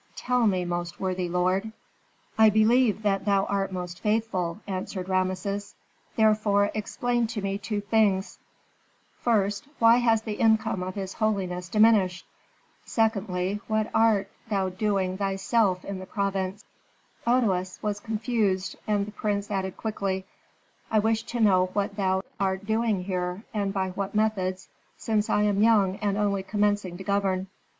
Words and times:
Tell 0.15 0.47
me, 0.47 0.65
most 0.65 0.99
worthy 0.99 1.29
lord." 1.29 1.71
"I 2.35 2.49
believe 2.49 3.03
that 3.03 3.25
thou 3.25 3.45
art 3.45 3.71
most 3.71 3.99
faithful," 4.01 4.59
answered 4.65 5.07
Rameses. 5.07 5.75
"Therefore 6.15 6.71
explain 6.73 7.27
to 7.27 7.41
me 7.43 7.59
two 7.59 7.81
things: 7.81 8.39
first, 9.19 9.67
why 9.77 9.97
has 9.97 10.23
the 10.23 10.39
income 10.41 10.81
of 10.81 10.95
his 10.95 11.13
holiness 11.13 11.69
diminished? 11.69 12.25
second, 12.83 13.59
what 13.67 13.91
art 13.93 14.31
thou 14.49 14.69
doing 14.69 15.19
thyself 15.19 15.85
in 15.85 15.99
the 15.99 16.07
province?" 16.07 16.65
Otoes 17.27 17.77
was 17.83 17.99
confused, 17.99 18.75
and 18.87 19.05
the 19.05 19.11
prince 19.11 19.51
added 19.51 19.77
quickly, 19.77 20.25
"I 20.89 20.97
wish 20.97 21.21
to 21.25 21.39
know 21.39 21.67
what 21.73 21.95
thou 21.95 22.23
art 22.39 22.65
doing 22.65 23.03
here, 23.03 23.43
and 23.53 23.71
by 23.71 23.91
what 23.91 24.15
methods, 24.15 24.67
since 24.97 25.29
I 25.29 25.43
am 25.43 25.61
young 25.61 25.97
and 25.97 26.17
only 26.17 26.41
commencing 26.41 26.97
to 26.97 27.03
govern." 27.03 27.49